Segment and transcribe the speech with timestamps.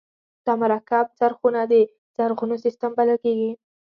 [0.45, 1.73] دا مرکب څرخونه د
[2.15, 3.51] څرخونو سیستم بلل کیږي.